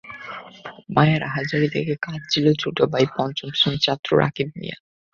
[0.89, 4.77] মায়ের আহাজারি দেখে কাঁদছিল ছোট ভাই পঞ্চম শ্রেণীর ছাত্র রাকিব মিয়া।